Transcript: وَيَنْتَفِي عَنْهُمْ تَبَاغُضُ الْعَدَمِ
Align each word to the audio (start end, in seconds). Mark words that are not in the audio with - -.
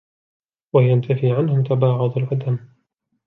وَيَنْتَفِي 0.73 1.31
عَنْهُمْ 1.31 1.63
تَبَاغُضُ 1.63 2.17
الْعَدَمِ 2.17 2.59